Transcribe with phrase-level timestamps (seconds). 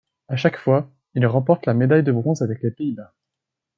[0.29, 3.13] A chaque fois, il remporte la médaille de bronze avec les Pays-Bas.